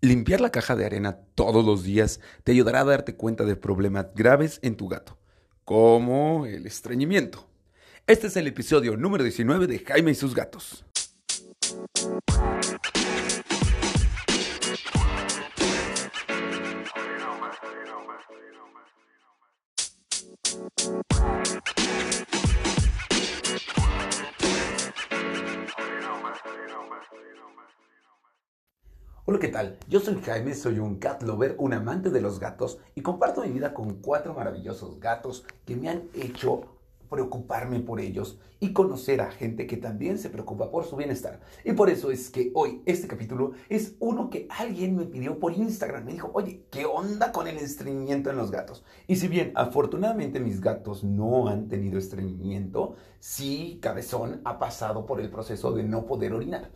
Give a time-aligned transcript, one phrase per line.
[0.00, 4.14] Limpiar la caja de arena todos los días te ayudará a darte cuenta de problemas
[4.14, 5.18] graves en tu gato,
[5.64, 7.48] como el estreñimiento.
[8.06, 10.84] Este es el episodio número 19 de Jaime y sus gatos.
[29.30, 29.76] Hola, ¿qué tal?
[29.90, 33.50] Yo soy Jaime, soy un cat lover, un amante de los gatos y comparto mi
[33.50, 36.62] vida con cuatro maravillosos gatos que me han hecho
[37.10, 41.40] preocuparme por ellos y conocer a gente que también se preocupa por su bienestar.
[41.62, 45.52] Y por eso es que hoy este capítulo es uno que alguien me pidió por
[45.52, 46.06] Instagram.
[46.06, 48.82] Me dijo, oye, ¿qué onda con el estreñimiento en los gatos?
[49.06, 55.20] Y si bien afortunadamente mis gatos no han tenido estreñimiento, sí Cabezón ha pasado por
[55.20, 56.70] el proceso de no poder orinar.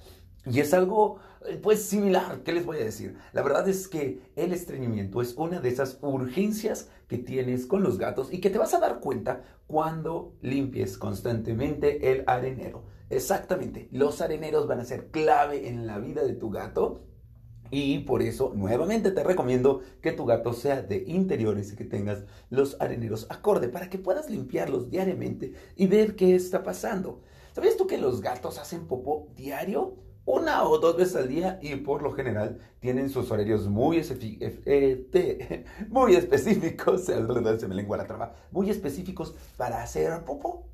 [0.44, 2.42] Y es algo, eh, pues, similar.
[2.42, 3.16] ¿Qué les voy a decir?
[3.32, 7.98] La verdad es que el estreñimiento es una de esas urgencias que tienes con los
[7.98, 12.84] gatos y que te vas a dar cuenta cuando limpies constantemente el arenero.
[13.10, 17.02] Exactamente, los areneros van a ser clave en la vida de tu gato
[17.70, 22.24] y por eso, nuevamente te recomiendo que tu gato sea de interiores y que tengas
[22.50, 27.22] los areneros acorde para que puedas limpiarlos diariamente y ver qué está pasando.
[27.54, 29.96] ¿Sabías tú que los gatos hacen popó diario?
[30.24, 35.64] Una o dos veces al día y por lo general tienen sus horarios muy, eh,
[35.88, 37.10] muy específicos,
[38.50, 40.68] muy específicos para hacer popó.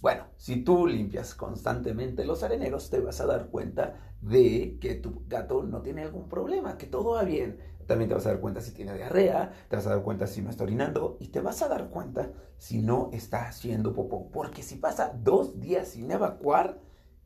[0.00, 5.22] Bueno, si tú limpias constantemente los areneros, te vas a dar cuenta de que tu
[5.28, 7.58] gato no tiene algún problema, que todo va bien.
[7.86, 10.42] También te vas a dar cuenta si tiene diarrea, te vas a dar cuenta si
[10.42, 14.30] no está orinando y te vas a dar cuenta si no está haciendo popó.
[14.30, 16.78] Porque si pasa dos días sin evacuar,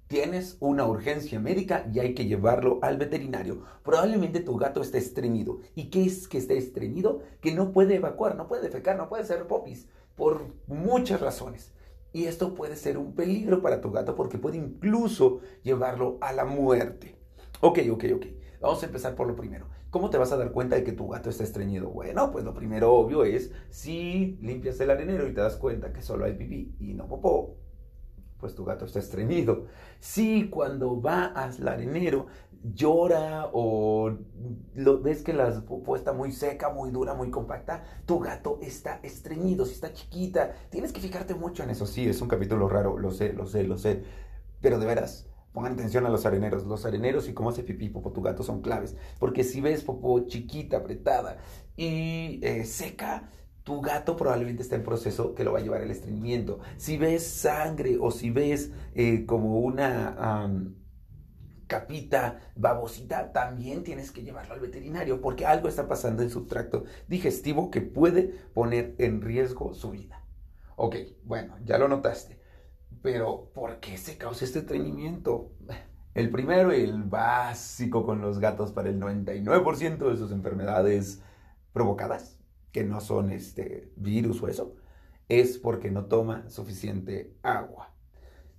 [0.09, 3.63] tienes una urgencia médica y hay que llevarlo al veterinario.
[3.85, 5.61] Probablemente tu gato esté estreñido.
[5.75, 7.21] ¿Y qué es que esté estreñido?
[7.41, 9.87] Que no puede evacuar, no puede defecar, no puede hacer popis,
[10.17, 11.75] por muchas razones.
[12.13, 16.47] Y esto puede ser un peligro para tu gato porque puede incluso llevarlo a la
[16.47, 17.17] muerte.
[17.61, 18.27] Ok, ok, ok.
[18.61, 19.69] Vamos a empezar por lo primero.
[19.91, 21.91] ¿Cómo te vas a dar cuenta de que tu gato está estreñido?
[21.91, 26.03] Bueno, pues lo primero obvio es si limpias el arenero y te das cuenta que
[26.03, 27.57] solo hay pipí y no popó,
[28.39, 29.67] pues tu gato está estreñido.
[30.01, 32.27] Si cuando va al arenero
[32.63, 34.17] llora o
[34.75, 39.01] lo, ves que la popó está muy seca, muy dura, muy compacta, tu gato está
[39.03, 40.55] estreñido, si está chiquita.
[40.71, 41.87] Tienes que fijarte mucho en eso.
[41.87, 44.03] Sí, es un capítulo raro, lo sé, lo sé, lo sé.
[44.61, 46.67] Pero de veras, pongan atención a los areneros.
[46.67, 48.97] Los areneros y cómo hace pipí popó tu gato son claves.
[49.19, 51.39] Porque si ves popó chiquita, apretada
[51.77, 53.31] y eh, seca,
[53.69, 56.59] tu gato probablemente está en proceso que lo va a llevar al estreñimiento.
[56.79, 60.49] Si ves sangre o si ves eh, como una
[61.67, 66.85] capita babosita, también tienes que llevarlo al veterinario porque algo está pasando en su tracto
[67.09, 68.23] digestivo que puede
[68.55, 70.25] poner en riesgo su vida.
[70.77, 72.41] Ok, bueno, ya lo notaste.
[73.03, 75.53] Pero, ¿por qué se causa este estreñimiento?
[76.15, 81.21] El primero y el básico con los gatos para el 99% de sus enfermedades
[81.75, 82.38] provocadas
[82.85, 84.75] no son este virus o eso,
[85.29, 87.95] es porque no toma suficiente agua.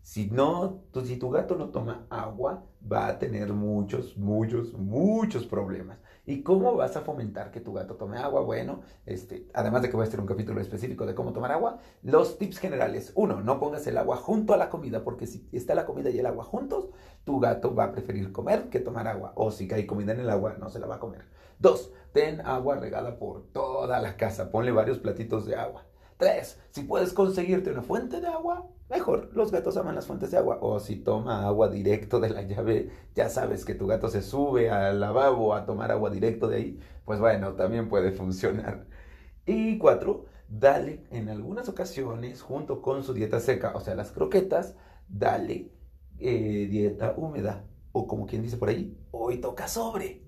[0.01, 5.99] Si no, si tu gato no toma agua, va a tener muchos, muchos, muchos problemas.
[6.25, 8.41] ¿Y cómo vas a fomentar que tu gato tome agua?
[8.41, 11.79] Bueno, este, además de que voy a hacer un capítulo específico de cómo tomar agua,
[12.03, 13.11] los tips generales.
[13.15, 16.19] Uno, no pongas el agua junto a la comida, porque si está la comida y
[16.19, 16.89] el agua juntos,
[17.23, 19.33] tu gato va a preferir comer que tomar agua.
[19.35, 21.25] O si hay comida en el agua, no se la va a comer.
[21.57, 24.51] Dos, ten agua regada por toda la casa.
[24.51, 25.88] Ponle varios platitos de agua.
[26.19, 29.29] Tres, si puedes conseguirte una fuente de agua, mejor.
[29.33, 30.57] Los gatos aman las fuentes de agua.
[30.59, 34.69] O si toma agua directo de la llave, ya sabes que tu gato se sube
[34.69, 36.79] al lavabo a tomar agua directo de ahí.
[37.05, 38.85] Pues bueno, también puede funcionar.
[39.45, 44.75] Y cuatro, dale en algunas ocasiones, junto con su dieta seca, o sea, las croquetas,
[45.07, 45.71] dale
[46.17, 47.65] eh, dieta húmeda.
[47.93, 50.21] O como quien dice por ahí, hoy toca sobre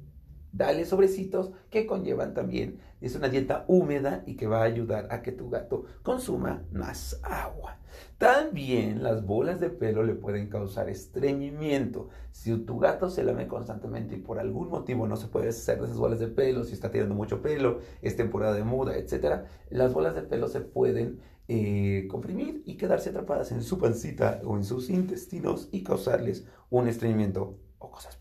[0.51, 5.21] dale sobrecitos que conllevan también, es una dieta húmeda y que va a ayudar a
[5.21, 7.77] que tu gato consuma más agua.
[8.17, 12.09] También las bolas de pelo le pueden causar estreñimiento.
[12.31, 15.85] Si tu gato se lame constantemente y por algún motivo no se puede hacer de
[15.85, 19.93] esas bolas de pelo, si está tirando mucho pelo, es temporada de muda, etc., las
[19.93, 24.63] bolas de pelo se pueden eh, comprimir y quedarse atrapadas en su pancita o en
[24.63, 28.20] sus intestinos y causarles un estreñimiento o cosas.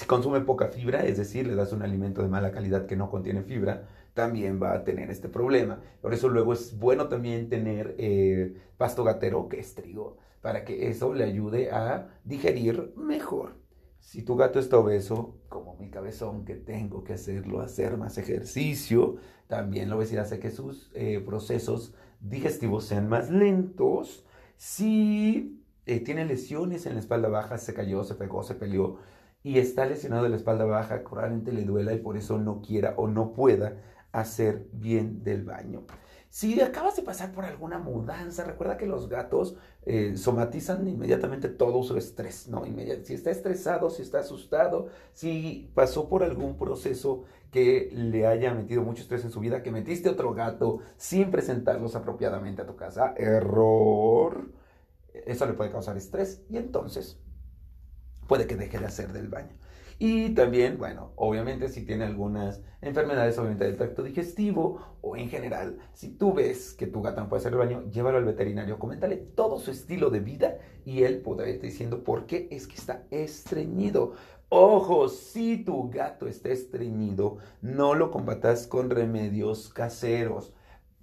[0.00, 3.10] Si consume poca fibra, es decir, le das un alimento de mala calidad que no
[3.10, 5.82] contiene fibra, también va a tener este problema.
[6.00, 10.88] Por eso luego es bueno también tener eh, pasto gatero, que es trigo, para que
[10.88, 13.56] eso le ayude a digerir mejor.
[13.98, 19.16] Si tu gato está obeso, como mi cabezón, que tengo que hacerlo, hacer más ejercicio.
[19.48, 24.24] También la obesidad hace que sus eh, procesos digestivos sean más lentos.
[24.56, 28.96] Si eh, tiene lesiones en la espalda baja, se cayó, se pegó, se peleó
[29.42, 32.94] y está lesionado de la espalda baja, probablemente le duela y por eso no quiera
[32.96, 33.76] o no pueda
[34.12, 35.84] hacer bien del baño.
[36.28, 41.82] Si acabas de pasar por alguna mudanza, recuerda que los gatos eh, somatizan inmediatamente todo
[41.82, 42.64] su estrés, ¿no?
[43.02, 48.82] si está estresado, si está asustado, si pasó por algún proceso que le haya metido
[48.82, 53.12] mucho estrés en su vida, que metiste otro gato sin presentarlos apropiadamente a tu casa,
[53.16, 54.52] error.
[55.12, 57.18] Eso le puede causar estrés y entonces
[58.30, 59.56] puede que deje de hacer del baño.
[59.98, 65.78] Y también, bueno, obviamente si tiene algunas enfermedades, obviamente del tracto digestivo o en general,
[65.94, 69.16] si tú ves que tu gato no puede hacer el baño, llévalo al veterinario, coméntale
[69.16, 73.04] todo su estilo de vida y él podrá irte diciendo por qué es que está
[73.10, 74.12] estreñido.
[74.48, 80.54] Ojo, si tu gato está estreñido, no lo combatas con remedios caseros.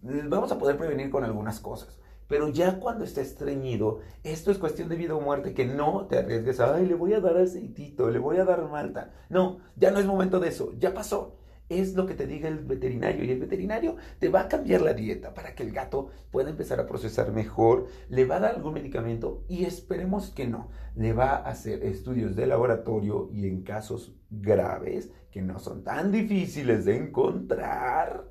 [0.01, 1.99] Vamos a poder prevenir con algunas cosas.
[2.27, 6.17] Pero ya cuando está estreñido, esto es cuestión de vida o muerte, que no te
[6.17, 9.13] arriesgues a, ay, le voy a dar aceitito, le voy a dar malta.
[9.29, 11.37] No, ya no es momento de eso, ya pasó.
[11.69, 14.93] Es lo que te diga el veterinario y el veterinario te va a cambiar la
[14.93, 18.73] dieta para que el gato pueda empezar a procesar mejor, le va a dar algún
[18.73, 24.15] medicamento y esperemos que no, le va a hacer estudios de laboratorio y en casos
[24.29, 28.29] graves que no son tan difíciles de encontrar,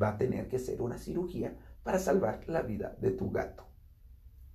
[0.00, 1.56] va a tener que ser una cirugía
[1.86, 3.64] para salvar la vida de tu gato.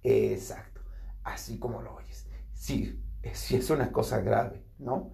[0.04, 0.82] Exacto,
[1.24, 2.28] así como lo oyes.
[2.52, 3.02] Sí,
[3.32, 5.14] sí es una cosa grave, ¿no?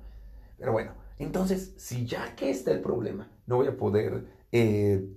[0.57, 5.07] Pero bueno, entonces, si ya que está el problema, no voy a poder eh,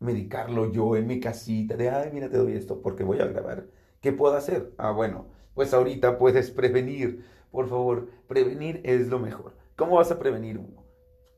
[0.00, 3.66] medicarlo yo en mi casita de, ay, mira, te doy esto porque voy a grabar.
[4.00, 4.72] ¿Qué puedo hacer?
[4.78, 7.22] Ah, bueno, pues ahorita puedes prevenir.
[7.50, 9.58] Por favor, prevenir es lo mejor.
[9.76, 10.84] ¿Cómo vas a prevenir uno?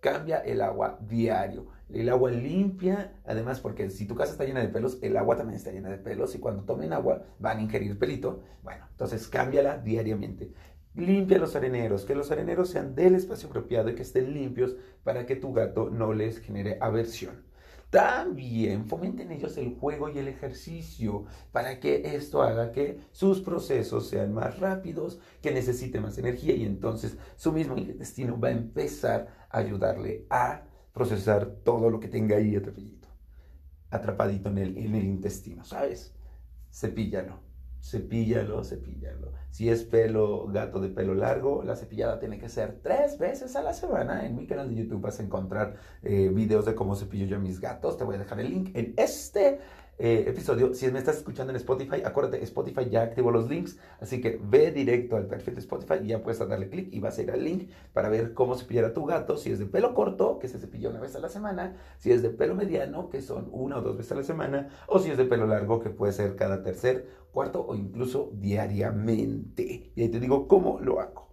[0.01, 4.69] Cambia el agua diario el agua limpia, además porque si tu casa está llena de
[4.69, 7.99] pelos, el agua también está llena de pelos y cuando tomen agua van a ingerir
[7.99, 8.43] pelito.
[8.63, 10.53] Bueno, entonces cámbiala diariamente.
[10.95, 15.27] Limpia los areneros, que los areneros sean del espacio apropiado y que estén limpios para
[15.27, 17.49] que tu gato no les genere aversión.
[17.91, 24.09] También fomenten ellos el juego y el ejercicio para que esto haga que sus procesos
[24.09, 29.47] sean más rápidos, que necesite más energía y entonces su mismo intestino va a empezar
[29.49, 30.65] a ayudarle a
[30.99, 33.09] procesar todo lo que tenga ahí atrapadito,
[33.91, 36.15] atrapadito en el, en el intestino, ¿sabes?
[36.71, 37.39] Cepíllalo,
[37.81, 39.33] cepíllalo, cepíllalo.
[39.51, 43.63] Si es pelo, gato de pelo largo, la cepillada tiene que ser tres veces a
[43.63, 44.27] la semana.
[44.27, 47.41] En mi canal de YouTube vas a encontrar eh, videos de cómo cepillo yo a
[47.41, 47.97] mis gatos.
[47.97, 49.61] Te voy a dejar el link en este
[49.99, 50.75] eh, episodio.
[50.75, 54.71] Si me estás escuchando en Spotify, acuérdate, Spotify ya activó los links, así que ve
[54.71, 57.43] directo al perfil de Spotify y ya puedes darle clic y vas a ir al
[57.43, 59.37] link para ver cómo cepillar a tu gato.
[59.37, 62.23] Si es de pelo corto, que se cepilla una vez a la semana, si es
[62.23, 65.19] de pelo mediano, que son una o dos veces a la semana, o si es
[65.19, 69.93] de pelo largo, que puede ser cada tercer, cuarto o incluso diariamente.
[69.97, 71.29] Y ahí te digo cómo lo hago.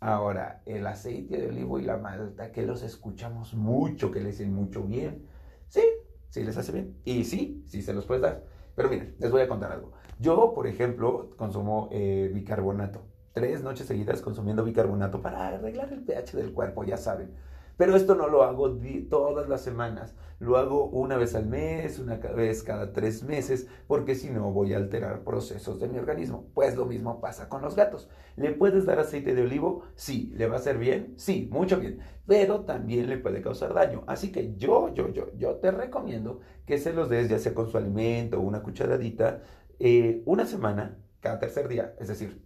[0.00, 4.54] Ahora, el aceite de olivo y la malta, que los escuchamos mucho, que le dicen
[4.54, 5.26] mucho bien.
[5.66, 5.82] Sí,
[6.28, 6.96] si les hace bien.
[7.04, 8.44] Y sí, sí se los puedes dar.
[8.74, 9.92] Pero miren, les voy a contar algo.
[10.18, 13.02] Yo, por ejemplo, consumo eh, bicarbonato.
[13.32, 17.34] Tres noches seguidas consumiendo bicarbonato para arreglar el pH del cuerpo, ya saben.
[17.78, 18.76] Pero esto no lo hago
[19.08, 24.16] todas las semanas, lo hago una vez al mes, una vez cada tres meses, porque
[24.16, 26.50] si no voy a alterar procesos de mi organismo.
[26.54, 28.10] Pues lo mismo pasa con los gatos.
[28.34, 29.84] ¿Le puedes dar aceite de olivo?
[29.94, 30.32] Sí.
[30.34, 31.14] ¿Le va a hacer bien?
[31.16, 32.00] Sí, mucho bien.
[32.26, 34.02] Pero también le puede causar daño.
[34.08, 37.70] Así que yo, yo, yo, yo te recomiendo que se los des ya sea con
[37.70, 39.42] su alimento una cucharadita
[39.78, 41.94] eh, una semana, cada tercer día.
[42.00, 42.44] Es decir,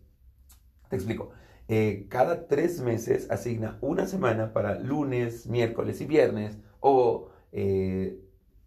[0.91, 1.31] te explico.
[1.69, 8.19] Eh, cada tres meses asigna una semana para lunes, miércoles y viernes o eh,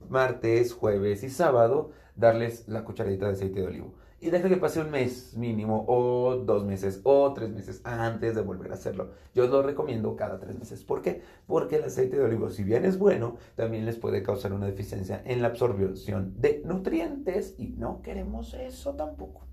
[0.10, 3.94] martes, jueves y sábado darles la cucharadita de aceite de olivo.
[4.22, 8.42] Y deja que pase un mes mínimo o dos meses o tres meses antes de
[8.42, 9.12] volver a hacerlo.
[9.36, 10.84] Yo lo recomiendo cada tres meses.
[10.84, 11.22] ¿Por qué?
[11.46, 15.22] Porque el aceite de olivo, si bien es bueno, también les puede causar una deficiencia
[15.26, 19.46] en la absorción de nutrientes y no queremos eso tampoco.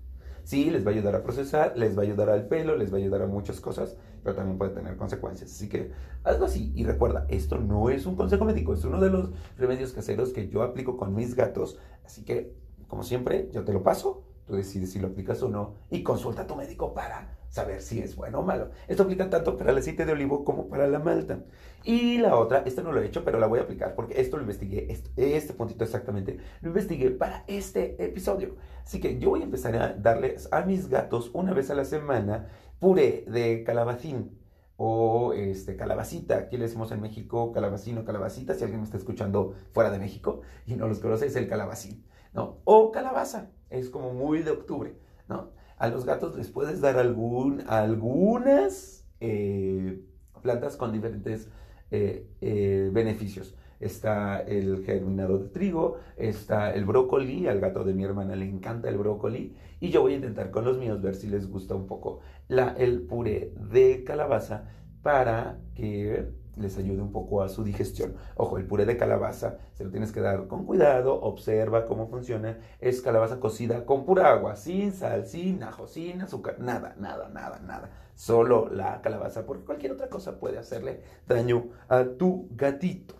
[0.43, 2.97] Sí, les va a ayudar a procesar, les va a ayudar al pelo, les va
[2.97, 5.51] a ayudar a muchas cosas, pero también puede tener consecuencias.
[5.51, 5.91] Así que
[6.23, 9.93] hazlo así y recuerda, esto no es un consejo médico, es uno de los remedios
[9.93, 11.79] caseros que yo aplico con mis gatos.
[12.05, 12.53] Así que,
[12.87, 16.43] como siempre, yo te lo paso, tú decides si lo aplicas o no y consulta
[16.43, 18.71] a tu médico para saber si es bueno o malo.
[18.87, 21.39] Esto aplica tanto para el aceite de olivo como para la malta.
[21.83, 24.37] Y la otra, esta no lo he hecho, pero la voy a aplicar porque esto
[24.37, 28.55] lo investigué, este, este puntito exactamente, lo investigué para este episodio.
[28.83, 31.85] Así que yo voy a empezar a darles a mis gatos una vez a la
[31.85, 32.47] semana
[32.79, 34.37] puré de calabacín
[34.77, 36.37] o este, calabacita.
[36.37, 38.53] Aquí le decimos en México calabacino, calabacita.
[38.55, 42.03] Si alguien me está escuchando fuera de México y no los conoce, es el calabacín,
[42.33, 42.59] ¿no?
[42.63, 44.95] O calabaza, es como muy de octubre,
[45.27, 45.51] ¿no?
[45.77, 50.01] A los gatos les puedes dar algún, algunas eh,
[50.41, 51.49] plantas con diferentes
[51.91, 53.55] eh, eh, beneficios.
[53.79, 58.87] Está el germinado de trigo, está el brócoli, al gato de mi hermana le encanta
[58.87, 61.87] el brócoli y yo voy a intentar con los míos ver si les gusta un
[61.87, 64.69] poco la, el puré de calabaza
[65.01, 68.15] para que les ayude un poco a su digestión.
[68.35, 72.59] Ojo, el puré de calabaza se lo tienes que dar con cuidado, observa cómo funciona.
[72.79, 77.59] Es calabaza cocida con pura agua, sin sal, sin ajo, sin azúcar, nada, nada, nada,
[77.59, 77.89] nada.
[78.15, 83.15] Solo la calabaza, porque cualquier otra cosa puede hacerle daño a tu gatito.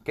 [0.00, 0.10] ¿Ok?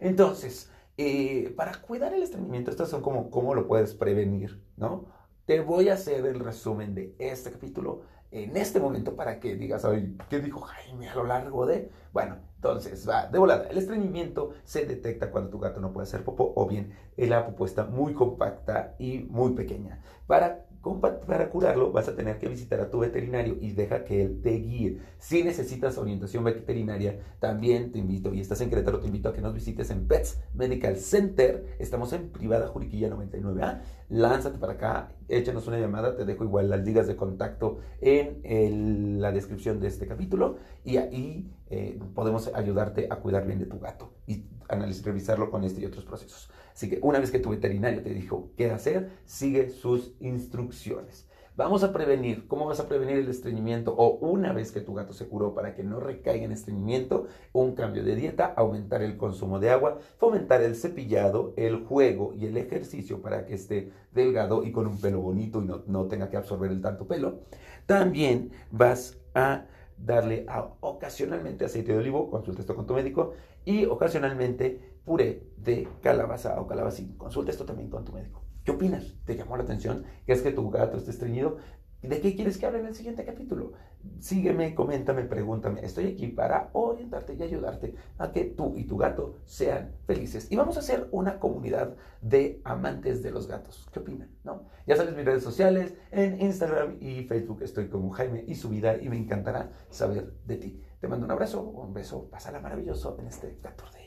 [0.00, 5.06] Entonces, eh, para cuidar el estreñimiento, estas son como cómo lo puedes prevenir, ¿no?
[5.44, 9.84] Te voy a hacer el resumen de este capítulo en este momento para que digas,
[9.84, 11.90] ay, ¿qué dijo Jaime a lo largo de?
[12.12, 13.68] Bueno, entonces va, de volada.
[13.68, 17.64] El estreñimiento se detecta cuando tu gato no puede hacer popó o bien la popó
[17.64, 20.02] está muy compacta y muy pequeña.
[20.26, 24.40] Para para curarlo vas a tener que visitar a tu veterinario y deja que él
[24.42, 25.00] te guíe.
[25.18, 29.40] Si necesitas orientación veterinaria, también te invito, y estás en Querétaro, te invito a que
[29.40, 31.76] nos visites en Pets Medical Center.
[31.78, 33.80] Estamos en Privada Juriquilla 99A.
[34.08, 39.32] Lánzate para acá, échanos una llamada, te dejo igual las ligas de contacto en la
[39.32, 44.14] descripción de este capítulo y ahí eh, podemos ayudarte a cuidar bien de tu gato
[44.26, 46.48] y analizar, revisarlo con este y otros procesos.
[46.76, 51.26] Así que una vez que tu veterinario te dijo qué hacer, sigue sus instrucciones.
[51.56, 52.46] Vamos a prevenir.
[52.48, 53.94] ¿Cómo vas a prevenir el estreñimiento?
[53.96, 57.74] O una vez que tu gato se curó para que no recaiga en estreñimiento, un
[57.74, 62.58] cambio de dieta, aumentar el consumo de agua, fomentar el cepillado, el juego y el
[62.58, 66.36] ejercicio para que esté delgado y con un pelo bonito y no, no tenga que
[66.36, 67.40] absorber el tanto pelo.
[67.86, 69.64] También vas a
[69.96, 70.44] darle
[70.80, 73.32] ocasionalmente aceite de olivo, consulta esto con tu médico,
[73.64, 77.16] y ocasionalmente puré de calabaza o calabacín.
[77.16, 78.42] Consulta esto también con tu médico.
[78.64, 79.14] ¿Qué opinas?
[79.24, 80.04] ¿Te llamó la atención?
[80.26, 81.58] ¿Qué es que tu gato esté estreñido?
[82.02, 83.72] ¿De qué quieres que hable en el siguiente capítulo?
[84.18, 85.80] Sígueme, coméntame, pregúntame.
[85.84, 90.48] Estoy aquí para orientarte y ayudarte a que tú y tu gato sean felices.
[90.50, 93.88] Y vamos a hacer una comunidad de amantes de los gatos.
[93.92, 94.30] ¿Qué opinan?
[94.42, 94.64] ¿No?
[94.86, 98.96] Ya sabes mis redes sociales, en Instagram y Facebook estoy como Jaime y su vida
[99.00, 100.82] y me encantará saber de ti.
[101.00, 104.05] Te mando un abrazo, un beso, pásala maravilloso en este 14 de...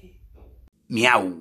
[0.89, 1.37] Miau.